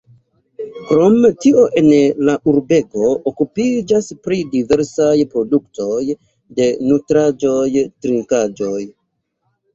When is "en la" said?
1.81-2.33